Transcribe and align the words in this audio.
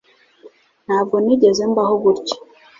Ntabwo 0.85 1.15
nigeze 1.23 1.63
mbaho 1.71 1.93
gutya 2.03 2.35